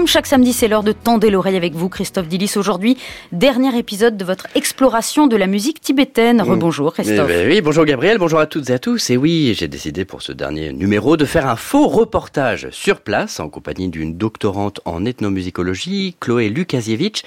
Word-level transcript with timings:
Comme 0.00 0.06
chaque 0.06 0.26
samedi, 0.26 0.54
c'est 0.54 0.66
l'heure 0.66 0.82
de 0.82 0.92
tendre 0.92 1.28
l'oreille 1.28 1.58
avec 1.58 1.74
vous, 1.74 1.90
Christophe 1.90 2.26
Dillis. 2.26 2.54
Aujourd'hui, 2.56 2.96
dernier 3.32 3.76
épisode 3.76 4.16
de 4.16 4.24
votre 4.24 4.46
exploration 4.54 5.26
de 5.26 5.36
la 5.36 5.46
musique 5.46 5.82
tibétaine. 5.82 6.38
Mm. 6.38 6.52
Rebonjour, 6.52 6.94
Christophe. 6.94 7.28
Eh 7.30 7.44
ben 7.44 7.46
oui, 7.46 7.60
bonjour 7.60 7.84
Gabriel, 7.84 8.16
bonjour 8.16 8.38
à 8.38 8.46
toutes 8.46 8.70
et 8.70 8.72
à 8.72 8.78
tous. 8.78 9.10
Et 9.10 9.18
oui, 9.18 9.54
j'ai 9.54 9.68
décidé 9.68 10.06
pour 10.06 10.22
ce 10.22 10.32
dernier 10.32 10.72
numéro 10.72 11.18
de 11.18 11.26
faire 11.26 11.46
un 11.46 11.54
faux 11.54 11.86
reportage 11.86 12.68
sur 12.70 13.02
place 13.02 13.40
en 13.40 13.50
compagnie 13.50 13.88
d'une 13.88 14.16
doctorante 14.16 14.80
en 14.86 15.04
ethnomusicologie, 15.04 16.16
Chloé 16.18 16.48
Lukasiewicz, 16.48 17.22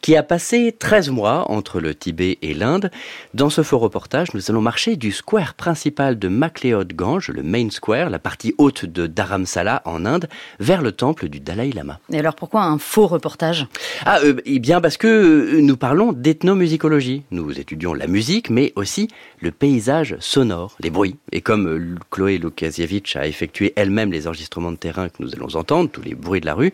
qui 0.00 0.16
a 0.16 0.24
passé 0.24 0.74
13 0.76 1.10
mois 1.10 1.48
entre 1.48 1.78
le 1.78 1.94
Tibet 1.94 2.38
et 2.42 2.54
l'Inde. 2.54 2.90
Dans 3.34 3.50
ce 3.50 3.62
faux 3.62 3.78
reportage, 3.78 4.34
nous 4.34 4.50
allons 4.50 4.62
marcher 4.62 4.96
du 4.96 5.12
square 5.12 5.54
principal 5.54 6.18
de 6.18 6.26
MacLeod 6.26 6.92
Gange, 6.92 7.28
le 7.28 7.44
Main 7.44 7.70
Square, 7.70 8.10
la 8.10 8.18
partie 8.18 8.52
haute 8.58 8.84
de 8.84 9.06
Dharamsala 9.06 9.82
en 9.84 10.04
Inde, 10.04 10.28
vers 10.58 10.82
le 10.82 10.90
temple 10.90 11.28
du 11.28 11.38
Dalai 11.38 11.70
Lama. 11.70 12.00
Et 12.16 12.20
alors 12.20 12.34
pourquoi 12.34 12.62
un 12.62 12.78
faux 12.78 13.06
reportage? 13.06 13.66
Ah, 14.06 14.20
euh, 14.24 14.40
eh 14.46 14.58
bien 14.58 14.80
parce 14.80 14.96
que 14.96 15.06
euh, 15.06 15.60
nous 15.60 15.76
parlons 15.76 16.14
d'ethnomusicologie. 16.14 17.24
Nous 17.30 17.60
étudions 17.60 17.92
la 17.92 18.06
musique, 18.06 18.48
mais 18.48 18.72
aussi 18.74 19.08
le 19.42 19.50
paysage 19.50 20.16
sonore, 20.18 20.78
les 20.80 20.88
bruits. 20.88 21.16
Et 21.32 21.42
comme 21.42 21.68
euh, 21.68 21.94
Chloé 22.10 22.38
Lukasiewicz 22.38 23.16
a 23.16 23.26
effectué 23.26 23.74
elle-même 23.76 24.12
les 24.12 24.26
enregistrements 24.26 24.72
de 24.72 24.78
terrain 24.78 25.10
que 25.10 25.16
nous 25.18 25.34
allons 25.34 25.56
entendre, 25.56 25.90
tous 25.90 26.00
les 26.00 26.14
bruits 26.14 26.40
de 26.40 26.46
la 26.46 26.54
rue, 26.54 26.72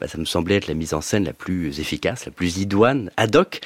bah, 0.00 0.06
ça 0.06 0.16
me 0.16 0.24
semblait 0.24 0.54
être 0.54 0.68
la 0.68 0.74
mise 0.74 0.94
en 0.94 1.00
scène 1.00 1.24
la 1.24 1.32
plus 1.32 1.80
efficace, 1.80 2.26
la 2.26 2.30
plus 2.30 2.58
idoine, 2.58 3.10
ad 3.16 3.34
hoc, 3.34 3.62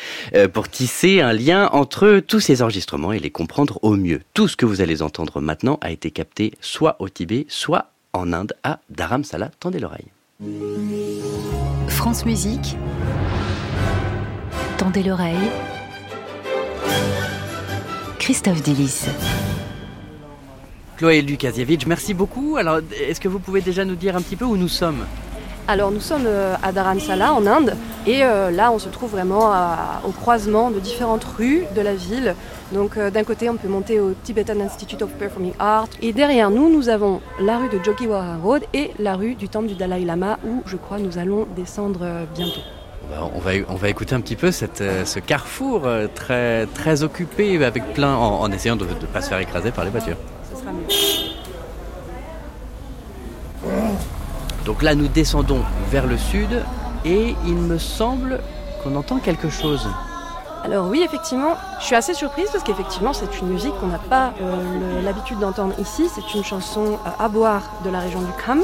pour 0.54 0.70
tisser 0.70 1.20
un 1.20 1.34
lien 1.34 1.68
entre 1.72 2.20
tous 2.20 2.40
ces 2.40 2.62
enregistrements 2.62 3.12
et 3.12 3.18
les 3.18 3.30
comprendre 3.30 3.78
au 3.82 3.96
mieux. 3.96 4.22
Tout 4.32 4.48
ce 4.48 4.56
que 4.56 4.64
vous 4.64 4.80
allez 4.80 5.02
entendre 5.02 5.42
maintenant 5.42 5.78
a 5.82 5.90
été 5.90 6.10
capté 6.10 6.54
soit 6.62 6.96
au 7.00 7.10
Tibet, 7.10 7.44
soit 7.48 7.90
en 8.14 8.32
Inde 8.32 8.54
à 8.62 8.80
Dharamsala. 8.88 9.50
Tendez 9.60 9.78
l'oreille. 9.78 10.06
France 11.88 12.24
Musique. 12.24 12.76
Tendez 14.76 15.02
l'oreille. 15.02 15.34
Christophe 18.20 18.62
Delis. 18.62 19.06
Chloé 20.96 21.22
Lukasiewicz, 21.22 21.86
merci 21.86 22.14
beaucoup. 22.14 22.56
Alors, 22.56 22.78
est-ce 23.00 23.18
que 23.18 23.26
vous 23.26 23.40
pouvez 23.40 23.62
déjà 23.62 23.84
nous 23.84 23.96
dire 23.96 24.14
un 24.14 24.20
petit 24.20 24.36
peu 24.36 24.44
où 24.44 24.56
nous 24.56 24.68
sommes? 24.68 25.04
Alors 25.66 25.90
nous 25.90 26.00
sommes 26.00 26.26
euh, 26.26 26.54
à 26.62 26.70
Dharamsala 26.70 27.34
en 27.34 27.44
Inde 27.44 27.76
et 28.08 28.24
euh, 28.24 28.50
là 28.50 28.72
on 28.72 28.78
se 28.78 28.88
trouve 28.88 29.10
vraiment 29.10 29.52
au 30.04 30.10
croisement 30.10 30.70
de 30.70 30.80
différentes 30.80 31.24
rues 31.24 31.64
de 31.76 31.80
la 31.82 31.94
ville. 31.94 32.34
Donc 32.72 32.96
euh, 32.96 33.10
d'un 33.10 33.22
côté 33.22 33.50
on 33.50 33.56
peut 33.56 33.68
monter 33.68 34.00
au 34.00 34.14
Tibetan 34.24 34.60
Institute 34.60 35.02
of 35.02 35.10
Performing 35.10 35.52
Art 35.58 35.88
et 36.00 36.14
derrière 36.14 36.50
nous 36.50 36.70
nous 36.70 36.88
avons 36.88 37.20
la 37.40 37.58
rue 37.58 37.68
de 37.68 37.78
Jogiwara 37.84 38.38
Road 38.38 38.62
et 38.72 38.92
la 38.98 39.14
rue 39.14 39.34
du 39.34 39.50
temple 39.50 39.66
du 39.68 39.74
Dalai 39.74 40.06
Lama 40.06 40.38
où 40.46 40.62
je 40.64 40.76
crois 40.76 40.98
nous 40.98 41.18
allons 41.18 41.46
descendre 41.54 42.26
bientôt. 42.34 42.60
On 43.34 43.38
va, 43.38 43.52
on 43.68 43.76
va 43.76 43.88
écouter 43.88 44.14
un 44.14 44.20
petit 44.20 44.36
peu 44.36 44.50
cette, 44.52 44.82
ce 45.04 45.18
carrefour 45.18 45.88
très, 46.14 46.66
très 46.66 47.02
occupé 47.02 47.64
avec 47.64 47.94
plein, 47.94 48.14
en, 48.14 48.50
essayant 48.52 48.76
de 48.76 48.84
ne 48.84 49.06
pas 49.06 49.22
se 49.22 49.30
faire 49.30 49.38
écraser 49.38 49.70
par 49.70 49.84
les 49.84 49.90
voitures. 49.90 50.16
Ce 50.52 50.60
sera 50.60 50.72
mieux. 50.72 50.84
Donc 54.66 54.82
là, 54.82 54.94
nous 54.94 55.08
descendons 55.08 55.62
vers 55.90 56.06
le 56.06 56.18
sud 56.18 56.62
et 57.04 57.34
il 57.46 57.56
me 57.56 57.78
semble 57.78 58.40
qu'on 58.82 58.96
entend 58.96 59.18
quelque 59.18 59.48
chose. 59.48 59.88
Alors 60.64 60.88
oui, 60.88 61.02
effectivement, 61.04 61.56
je 61.80 61.84
suis 61.84 61.94
assez 61.94 62.14
surprise 62.14 62.48
parce 62.52 62.64
qu'effectivement, 62.64 63.12
c'est 63.12 63.40
une 63.40 63.48
musique 63.48 63.72
qu'on 63.80 63.86
n'a 63.86 63.98
pas 63.98 64.32
euh, 64.40 65.02
l'habitude 65.02 65.38
d'entendre 65.38 65.74
ici. 65.78 66.08
C'est 66.12 66.34
une 66.34 66.44
chanson 66.44 66.98
euh, 67.06 67.10
à 67.18 67.28
boire 67.28 67.62
de 67.84 67.90
la 67.90 68.00
région 68.00 68.20
du 68.20 68.32
Kham, 68.44 68.62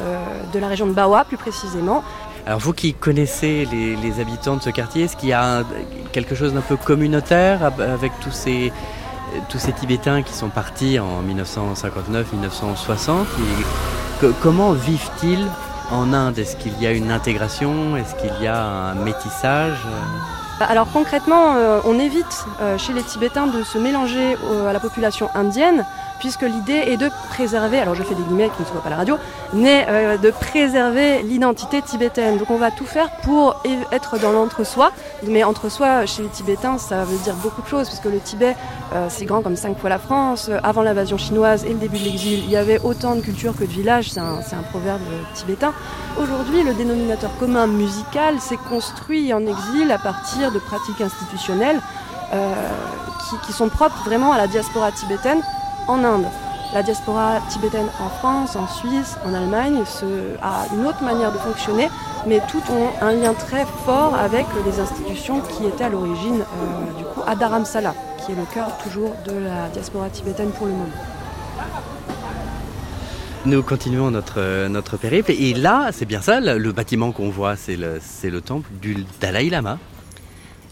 euh, 0.00 0.24
de 0.52 0.58
la 0.58 0.68
région 0.68 0.86
de 0.86 0.92
Bawa 0.92 1.24
plus 1.24 1.38
précisément. 1.38 2.04
Alors 2.46 2.58
vous 2.58 2.72
qui 2.72 2.94
connaissez 2.94 3.68
les, 3.70 4.20
habitants 4.20 4.56
de 4.56 4.62
ce 4.62 4.70
quartier, 4.70 5.04
est-ce 5.04 5.16
qu'il 5.16 5.28
y 5.28 5.34
a 5.34 5.62
quelque 6.12 6.34
chose 6.34 6.54
d'un 6.54 6.62
peu 6.62 6.76
communautaire 6.76 7.62
avec 7.64 8.12
tous 8.20 8.30
ces, 8.30 8.72
tous 9.50 9.58
ces 9.58 9.72
Tibétains 9.72 10.22
qui 10.22 10.32
sont 10.32 10.48
partis 10.48 10.98
en 10.98 11.22
1959-1960 11.22 13.26
comment 14.42 14.72
vivent-ils 14.72 15.46
en 15.90 16.12
Inde 16.12 16.38
Est-ce 16.38 16.56
qu'il 16.56 16.80
y 16.80 16.86
a 16.86 16.92
une 16.92 17.10
intégration? 17.10 17.96
Est-ce 17.96 18.14
qu'il 18.14 18.32
y 18.42 18.46
a 18.46 18.62
un 18.62 18.94
métissage? 18.94 19.78
Alors 20.60 20.88
concrètement, 20.92 21.54
euh, 21.56 21.80
on 21.84 21.98
évite 21.98 22.44
euh, 22.60 22.76
chez 22.76 22.92
les 22.92 23.02
Tibétains 23.02 23.46
de 23.46 23.62
se 23.62 23.78
mélanger 23.78 24.36
à 24.68 24.72
la 24.72 24.80
population 24.80 25.30
indienne 25.34 25.84
puisque 26.20 26.42
l'idée 26.42 26.84
est 26.86 26.96
de 26.96 27.10
préserver, 27.30 27.78
alors 27.78 27.94
je 27.94 28.02
fais 28.02 28.14
des 28.14 28.22
guillemets 28.22 28.50
qui 28.54 28.62
ne 28.62 28.66
se 28.66 28.72
voient 28.72 28.82
pas 28.82 28.90
la 28.90 28.96
radio, 28.96 29.16
mais 29.52 29.86
euh, 29.88 30.16
de 30.18 30.30
préserver 30.30 31.22
l'identité 31.22 31.82
tibétaine. 31.82 32.38
Donc 32.38 32.50
on 32.50 32.58
va 32.58 32.70
tout 32.70 32.84
faire 32.84 33.10
pour 33.22 33.60
être 33.90 34.18
dans 34.20 34.30
l'entre-soi, 34.30 34.92
mais 35.26 35.42
entre-soi 35.42 36.06
chez 36.06 36.22
les 36.22 36.28
Tibétains 36.28 36.78
ça 36.78 37.04
veut 37.04 37.18
dire 37.18 37.34
beaucoup 37.36 37.62
de 37.62 37.66
choses, 37.66 37.88
puisque 37.88 38.04
le 38.04 38.20
Tibet 38.20 38.54
euh, 38.94 39.06
c'est 39.08 39.24
grand 39.24 39.42
comme 39.42 39.56
cinq 39.56 39.78
fois 39.78 39.90
la 39.90 39.98
France. 39.98 40.50
Avant 40.62 40.82
l'invasion 40.82 41.18
chinoise 41.18 41.64
et 41.64 41.70
le 41.70 41.78
début 41.78 41.98
de 41.98 42.04
l'exil, 42.04 42.44
il 42.44 42.50
y 42.50 42.56
avait 42.56 42.80
autant 42.80 43.16
de 43.16 43.20
cultures 43.20 43.56
que 43.56 43.64
de 43.64 43.70
villages, 43.70 44.10
c'est 44.10 44.20
un, 44.20 44.62
proverbe 44.70 45.00
tibétain. 45.34 45.72
Aujourd'hui, 46.20 46.62
le 46.62 46.74
dénominateur 46.74 47.30
commun 47.38 47.66
musical 47.66 48.38
s'est 48.40 48.58
construit 48.68 49.32
en 49.32 49.40
exil 49.46 49.90
à 49.90 49.98
partir 49.98 50.52
de 50.52 50.58
pratiques 50.58 51.00
institutionnelles 51.00 51.80
euh, 52.32 52.54
qui 53.46 53.52
sont 53.52 53.68
propres 53.68 54.02
vraiment 54.04 54.32
à 54.32 54.38
la 54.38 54.46
diaspora 54.46 54.92
tibétaine 54.92 55.40
en 55.90 56.04
Inde. 56.04 56.26
La 56.72 56.84
diaspora 56.84 57.40
tibétaine 57.48 57.88
en 57.98 58.08
France, 58.08 58.54
en 58.54 58.68
Suisse, 58.68 59.16
en 59.26 59.34
Allemagne 59.34 59.82
a 60.40 60.66
une 60.72 60.86
autre 60.86 61.02
manière 61.02 61.32
de 61.32 61.38
fonctionner, 61.38 61.88
mais 62.28 62.40
toutes 62.48 62.70
ont 62.70 62.90
un 63.00 63.12
lien 63.12 63.34
très 63.34 63.66
fort 63.84 64.14
avec 64.14 64.46
les 64.64 64.78
institutions 64.78 65.40
qui 65.40 65.66
étaient 65.66 65.84
à 65.84 65.88
l'origine 65.88 66.42
euh, 66.42 66.98
du 66.98 67.04
coup 67.04 67.22
à 67.26 67.34
Dharamsala, 67.34 67.92
qui 68.24 68.32
est 68.32 68.36
le 68.36 68.44
cœur 68.54 68.68
toujours 68.84 69.12
de 69.26 69.32
la 69.32 69.68
diaspora 69.72 70.08
tibétaine 70.10 70.50
pour 70.50 70.66
le 70.68 70.72
moment. 70.72 70.86
Nous 73.46 73.62
continuons 73.64 74.12
notre, 74.12 74.68
notre 74.68 74.96
périple 74.96 75.32
et 75.32 75.54
là, 75.54 75.88
c'est 75.92 76.04
bien 76.04 76.20
ça, 76.20 76.38
le, 76.40 76.72
bâtiment 76.72 77.10
qu'on 77.10 77.30
voit, 77.30 77.56
c'est 77.56 77.76
le, 77.76 77.98
le 78.22 78.40
temple 78.40 78.68
du 78.80 79.04
Dalai 79.20 79.50
Lama. 79.50 79.78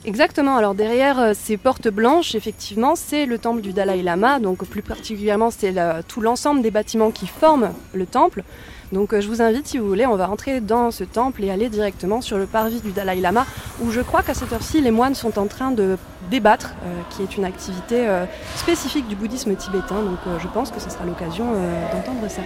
Exactement, 0.09 0.57
alors 0.57 0.75
derrière 0.75 1.19
euh, 1.19 1.33
ces 1.35 1.59
portes 1.59 1.89
blanches, 1.89 2.35
effectivement, 2.35 2.95
c'est 2.97 3.27
le 3.27 3.37
temple 3.37 3.61
du 3.61 3.75
Dalai 3.75 4.03
Lama, 4.03 4.41
donc 4.41 4.65
plus 4.65 4.81
particulièrement 4.81 5.51
c'est 5.51 5.75
tout 6.09 6.23
l'ensemble 6.23 6.63
des 6.63 6.71
bâtiments 6.71 7.11
qui 7.11 7.27
forment 7.27 7.73
le 7.93 8.07
temple. 8.07 8.43
Donc 8.91 9.13
euh, 9.13 9.21
je 9.21 9.29
vous 9.29 9.43
invite, 9.43 9.67
si 9.67 9.77
vous 9.77 9.87
voulez, 9.87 10.07
on 10.07 10.17
va 10.17 10.25
rentrer 10.25 10.63
dans 10.63 10.91
ce 10.91 11.05
temple 11.05 11.45
et 11.45 11.51
aller 11.51 11.69
directement 11.69 12.23
sur 12.23 12.39
le 12.39 12.47
parvis 12.47 12.81
du 12.81 12.93
Dalai 12.93 13.21
Lama, 13.21 13.45
où 13.83 13.91
je 13.91 14.01
crois 14.01 14.23
qu'à 14.23 14.33
cette 14.33 14.51
heure-ci, 14.51 14.81
les 14.81 14.91
moines 14.91 15.15
sont 15.15 15.39
en 15.39 15.47
train 15.47 15.73
de 15.73 15.99
débattre, 16.31 16.73
euh, 16.87 17.01
qui 17.11 17.23
est 17.23 17.37
une 17.37 17.45
activité 17.45 18.09
spécifique 18.57 19.09
du 19.09 19.15
bouddhisme 19.15 19.55
tibétain, 19.57 19.97
donc 19.97 20.21
je 20.39 20.49
pense 20.49 20.71
que 20.71 20.81
ce 20.81 20.89
sera 20.89 21.05
l'occasion 21.05 21.53
d'entendre 21.93 22.31
ça. 22.31 22.41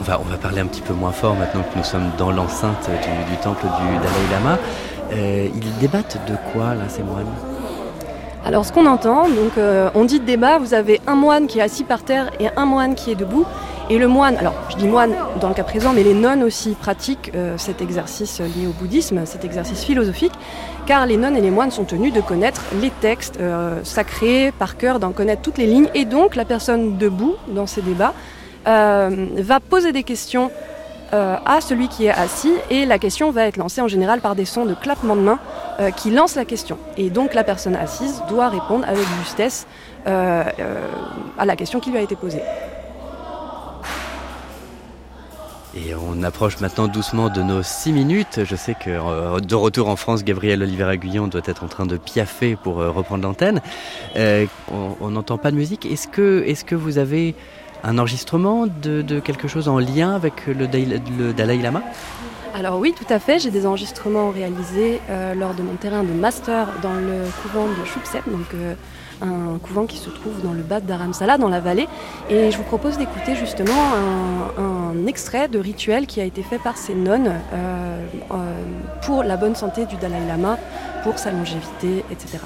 On 0.00 0.02
va, 0.02 0.18
parler 0.38 0.60
un 0.60 0.66
petit 0.66 0.80
peu 0.80 0.94
moins 0.94 1.12
fort 1.12 1.34
maintenant 1.34 1.60
que 1.60 1.76
nous 1.76 1.84
sommes 1.84 2.10
dans 2.16 2.30
l'enceinte 2.30 2.88
du, 3.28 3.36
temple 3.36 3.66
du 3.66 3.96
Dalai 3.98 4.32
Lama. 4.32 4.58
Euh, 5.12 5.48
ils 5.54 5.78
débattent 5.78 6.16
de 6.26 6.36
quoi 6.52 6.74
là 6.74 6.84
ces 6.88 7.02
moines? 7.02 7.26
Alors 8.46 8.64
ce 8.64 8.72
qu'on 8.72 8.86
entend, 8.86 9.26
euh, 9.58 9.90
on 9.94 10.06
dit 10.06 10.18
débat, 10.18 10.58
vous 10.58 10.72
avez 10.72 11.02
un 11.06 11.16
moine 11.16 11.46
qui 11.46 11.58
est 11.58 11.62
assis 11.62 11.84
par 11.84 12.02
terre 12.02 12.30
et 12.40 12.46
un 12.56 12.64
moine 12.64 12.94
qui 12.94 13.10
est 13.10 13.14
debout. 13.14 13.44
Et 13.90 13.98
le 13.98 14.08
moine, 14.08 14.38
alors 14.38 14.54
je 14.70 14.76
dis 14.76 14.88
moine 14.88 15.12
dans 15.38 15.48
le 15.48 15.54
cas 15.54 15.64
présent, 15.64 15.92
mais 15.92 16.02
les 16.02 16.14
nonnes 16.14 16.44
aussi 16.44 16.70
pratiquent 16.70 17.32
euh, 17.34 17.58
cet 17.58 17.82
exercice 17.82 18.40
lié 18.40 18.66
au 18.66 18.72
bouddhisme, 18.72 19.26
cet 19.26 19.44
exercice 19.44 19.84
philosophique, 19.84 20.32
car 20.86 21.04
les 21.04 21.18
nonnes 21.18 21.36
et 21.36 21.42
les 21.42 21.50
moines 21.50 21.72
sont 21.72 21.84
tenus 21.84 22.14
de 22.14 22.22
connaître 22.22 22.62
les 22.80 22.90
textes 22.90 23.38
sacrés 23.82 24.50
par 24.58 24.78
cœur, 24.78 24.98
d'en 24.98 25.12
connaître 25.12 25.42
toutes 25.42 25.58
les 25.58 25.66
lignes, 25.66 25.90
et 25.94 26.06
donc 26.06 26.36
la 26.36 26.46
personne 26.46 26.96
debout 26.96 27.34
dans 27.48 27.66
ces 27.66 27.82
débats 27.82 28.14
va 28.64 29.60
poser 29.60 29.92
des 29.92 30.02
questions 30.02 30.50
euh, 31.12 31.36
à 31.44 31.60
celui 31.60 31.88
qui 31.88 32.06
est 32.06 32.10
assis 32.10 32.52
et 32.70 32.86
la 32.86 33.00
question 33.00 33.32
va 33.32 33.46
être 33.46 33.56
lancée 33.56 33.80
en 33.80 33.88
général 33.88 34.20
par 34.20 34.36
des 34.36 34.44
sons 34.44 34.64
de 34.64 34.74
clappement 34.74 35.16
de 35.16 35.22
main 35.22 35.40
euh, 35.80 35.90
qui 35.90 36.12
lancent 36.12 36.36
la 36.36 36.44
question. 36.44 36.78
Et 36.96 37.10
donc 37.10 37.34
la 37.34 37.42
personne 37.42 37.74
assise 37.74 38.22
doit 38.28 38.48
répondre 38.48 38.84
avec 38.86 39.04
justesse 39.24 39.66
à 40.06 41.44
la 41.44 41.56
question 41.56 41.80
qui 41.80 41.90
lui 41.90 41.98
a 41.98 42.00
été 42.00 42.14
posée. 42.14 42.42
Et 45.74 45.94
on 45.94 46.22
approche 46.22 46.60
maintenant 46.60 46.86
doucement 46.88 47.28
de 47.28 47.42
nos 47.42 47.62
6 47.62 47.92
minutes. 47.92 48.40
Je 48.44 48.56
sais 48.56 48.74
que 48.74 49.40
de 49.40 49.54
retour 49.54 49.88
en 49.88 49.96
France, 49.96 50.24
Gabriel 50.24 50.62
Oliver-Aguillon 50.62 51.26
doit 51.26 51.42
être 51.44 51.64
en 51.64 51.68
train 51.68 51.86
de 51.86 51.96
piaffer 51.96 52.56
pour 52.56 52.76
reprendre 52.76 53.24
l'antenne. 53.24 53.60
on 54.16 55.10
n'entend 55.10 55.38
pas 55.38 55.50
de 55.50 55.56
musique. 55.56 55.86
Est-ce 55.86 56.08
que, 56.08 56.44
est 56.46 56.64
que 56.64 56.74
vous 56.74 56.98
avez 56.98 57.34
un 57.84 57.98
enregistrement 57.98 58.66
de, 58.66 59.20
quelque 59.20 59.48
chose 59.48 59.68
en 59.68 59.78
lien 59.78 60.14
avec 60.14 60.46
le, 60.46 60.66
Dalai 61.32 61.58
Lama? 61.58 61.82
Alors 62.54 62.78
oui, 62.78 62.92
tout 62.96 63.12
à 63.12 63.18
fait. 63.18 63.38
J'ai 63.38 63.50
des 63.50 63.64
enregistrements 63.66 64.30
réalisés 64.30 65.00
euh, 65.08 65.34
lors 65.34 65.54
de 65.54 65.62
mon 65.62 65.74
terrain 65.74 66.02
de 66.02 66.12
master 66.12 66.68
dans 66.82 66.94
le 66.94 67.22
couvent 67.42 67.66
de 67.66 67.86
Chupsep, 67.86 68.28
donc 68.28 68.54
euh, 68.54 68.74
un 69.22 69.58
couvent 69.58 69.86
qui 69.86 69.98
se 69.98 70.10
trouve 70.10 70.42
dans 70.42 70.52
le 70.52 70.62
bas 70.62 70.80
de 70.80 70.86
Dharamsala, 70.86 71.38
dans 71.38 71.48
la 71.48 71.60
vallée. 71.60 71.86
Et 72.28 72.50
je 72.50 72.56
vous 72.56 72.64
propose 72.64 72.98
d'écouter 72.98 73.36
justement 73.36 73.72
un, 74.58 75.06
extrait 75.06 75.48
de 75.48 75.58
rituel 75.58 76.06
qui 76.06 76.20
a 76.20 76.24
été 76.24 76.42
fait 76.42 76.58
par 76.58 76.76
ces 76.76 76.94
nonnes 76.94 77.32
euh, 77.54 78.04
pour 79.02 79.22
la 79.22 79.36
bonne 79.36 79.54
santé 79.54 79.86
du 79.86 79.96
Dalai 79.96 80.26
Lama, 80.28 80.58
pour 81.02 81.18
sa 81.18 81.30
longévité, 81.32 82.04
etc. 82.10 82.38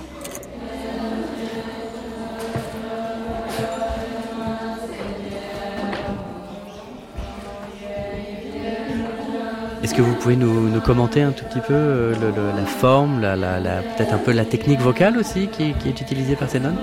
Est-ce 9.84 9.92
que 9.92 10.00
vous 10.00 10.14
pouvez 10.14 10.36
nous, 10.36 10.80
commenter 10.80 11.20
un 11.20 11.32
tout 11.32 11.44
petit 11.44 11.60
peu 11.60 11.74
euh, 11.74 12.14
la 12.56 12.64
forme, 12.64 13.20
peut-être 13.20 14.14
un 14.14 14.18
peu 14.18 14.32
la 14.32 14.46
technique 14.46 14.80
vocale 14.80 15.18
aussi 15.18 15.48
qui, 15.48 15.74
est 15.86 16.00
utilisée 16.00 16.36
par 16.36 16.48
ces 16.48 16.58
nonnes 16.58 16.78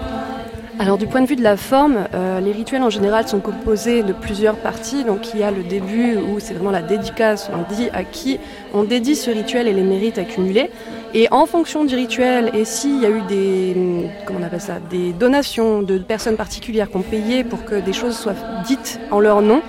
alors 0.80 0.98
du 0.98 1.06
point 1.06 1.22
de 1.22 1.28
vue 1.28 1.36
de 1.36 1.44
la 1.44 1.58
forme, 1.58 2.08
euh, 2.16 2.40
les 2.40 2.52
rituels 2.52 2.82
en 2.82 2.90
général 2.90 3.28
sont 3.28 3.40
composés 3.40 4.02
de 4.02 4.14
plusieurs 4.14 4.56
parties. 4.56 5.04
Donc 5.04 5.32
il 5.32 5.42
y 5.42 5.44
a 5.44 5.52
le 5.52 5.62
début 5.62 6.16
où 6.16 6.40
c'est 6.40 6.56
vraiment 6.56 6.72
la 6.72 6.82
dédicace, 6.82 7.52
on 7.54 7.72
dit 7.72 7.90
à 7.94 8.04
qui 8.04 8.40
on 8.74 8.84
dédie 8.84 9.16
ce 9.16 9.30
rituel 9.30 9.68
et 9.68 9.74
les 9.74 9.84
mérites 9.84 10.18
accumulés. 10.18 10.72
Et 11.14 11.28
en 11.30 11.46
fonction 11.46 11.86
du 11.86 11.94
rituel, 11.94 12.50
et 12.56 12.66
s'il 12.66 13.00
y 13.00 13.06
a 13.06 13.10
eu 13.10 13.22
des, 13.28 14.08
comment 14.26 14.40
on 14.42 14.44
appelle 14.44 14.62
ça, 14.62 14.80
des 14.90 15.12
donations 15.14 15.84
de 15.84 16.00
personnes 16.00 16.38
particulières 16.38 16.90
qui 16.90 16.98
ont 16.98 17.04
payé 17.04 17.44
pour 17.44 17.64
que 17.64 17.76
des 17.76 17.94
choses 17.94 18.18
soient 18.18 18.34
dites 18.66 19.00
en 19.12 19.20
leur 19.20 19.44
nom, 19.44 19.62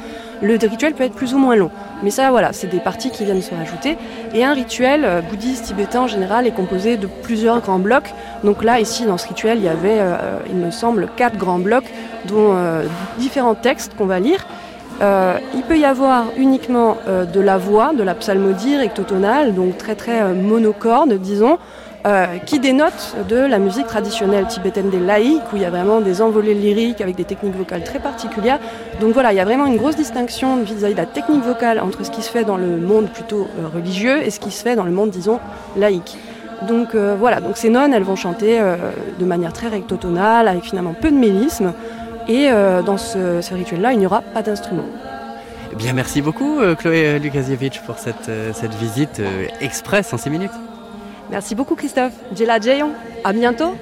le 0.43 0.55
rituel 0.55 0.94
peut 0.94 1.05
être 1.05 1.15
plus 1.15 1.35
ou 1.35 1.39
moins 1.39 1.56
long. 1.56 1.71
Mais 2.03 2.11
ça, 2.11 2.31
voilà, 2.31 2.53
c'est 2.53 2.67
des 2.67 2.81
parties 2.81 3.11
qui 3.11 3.25
viennent 3.25 3.41
se 3.41 3.55
rajouter. 3.55 3.97
Et 4.35 4.44
un 4.44 4.53
rituel 4.53 5.05
euh, 5.05 5.21
bouddhiste 5.21 5.67
tibétain 5.67 6.03
en 6.03 6.06
général 6.09 6.47
est 6.47 6.53
composé 6.53 6.97
de 6.97 7.06
plusieurs 7.06 7.61
grands 7.61 7.79
blocs. 7.79 8.12
Donc 8.43 8.65
là, 8.65 8.81
ici, 8.81 9.05
dans 9.05 9.19
ce 9.19 9.29
rituel, 9.29 9.59
il 9.59 9.65
y 9.65 9.69
avait, 9.69 9.99
euh, 10.00 10.39
il 10.50 10.56
me 10.56 10.71
semble, 10.71 11.09
quatre 11.17 11.37
grands 11.37 11.61
blocs, 11.61 11.91
dont 12.27 12.55
euh, 12.55 12.85
différents 13.19 13.55
textes 13.55 13.94
qu'on 13.97 14.06
va 14.06 14.19
lire. 14.19 14.47
il 15.55 15.62
peut 15.62 15.79
y 15.79 15.85
avoir 15.85 16.27
uniquement 16.37 16.97
de 17.09 17.41
la 17.41 17.59
voix, 17.59 17.93
de 17.93 18.05
la 18.05 18.15
psalmodie 18.15 18.77
rectotonale, 18.77 19.53
donc 19.53 19.77
très 19.77 19.97
très 19.97 20.33
monocorde, 20.33 21.15
disons, 21.15 21.59
euh, 22.04 22.38
qui 22.38 22.58
dénote 22.58 23.14
de 23.28 23.37
la 23.37 23.60
musique 23.60 23.87
traditionnelle 23.87 24.49
tibétaine 24.49 24.90
des 24.90 24.99
laïcs, 24.99 25.40
où 25.52 25.56
il 25.56 25.62
y 25.62 25.64
a 25.64 25.70
vraiment 25.70 26.00
des 26.00 26.20
envolées 26.20 26.52
lyriques 26.52 27.00
avec 27.00 27.14
des 27.14 27.22
techniques 27.22 27.54
vocales 27.54 27.84
très 27.84 28.00
particulières. 28.00 28.58
Donc 29.00 29.12
voilà, 29.12 29.32
il 29.32 29.37
y 29.37 29.40
a 29.40 29.44
vraiment 29.44 29.66
une 29.66 29.76
grosse 29.76 29.94
distinction 29.94 30.64
vis-à-vis 30.64 30.94
de 30.94 30.99
la 30.99 31.06
technique 31.06 31.44
vocale 31.44 31.78
entre 31.78 32.04
ce 32.04 32.10
qui 32.10 32.22
se 32.22 32.28
fait 32.28 32.43
dans 32.43 32.56
le 32.56 32.76
monde 32.78 33.08
plutôt 33.08 33.46
euh, 33.46 33.69
religieux 33.72 34.20
et 34.20 34.31
ce 34.31 34.40
qui 34.40 34.50
se 34.50 34.64
fait 34.64 34.75
dans 34.75 34.82
le 34.82 34.90
monde, 34.90 35.10
disons, 35.10 35.38
laïque. 35.76 36.19
Donc 36.66 36.96
euh, 36.96 37.14
voilà, 37.16 37.40
donc 37.40 37.56
ces 37.56 37.70
nonnes, 37.70 37.94
elles 37.94 38.02
vont 38.02 38.16
chanter 38.16 38.60
de 39.20 39.25
manière 39.25 39.52
très 39.52 39.69
rectotonale, 39.69 40.49
avec 40.49 40.64
finalement 40.64 40.94
peu 41.00 41.12
de 41.12 41.16
mélisme. 41.16 41.72
Et 42.26 42.50
dans 42.50 42.99
ce, 42.99 43.54
rituel-là, 43.54 43.93
il 43.93 44.00
n'y 44.00 44.06
aura 44.06 44.22
pas 44.22 44.43
d'instrument. 44.43 44.87
Eh 45.72 45.76
bien, 45.76 45.93
merci 45.93 46.20
beaucoup, 46.20 46.60
Chloé 46.78 47.20
Lukasiewicz, 47.20 47.78
pour 47.87 47.99
cette, 47.99 48.31
cette 48.54 48.75
visite 48.75 49.20
express 49.60 50.12
en 50.12 50.19
6 50.19 50.31
minutes. 50.31 50.52
Merci 51.32 51.55
beaucoup 51.55 51.76
Christophe. 51.76 52.12
Jela 52.37 52.61
Jayon. 52.61 52.90
À 53.25 53.32
bientôt. 53.32 53.75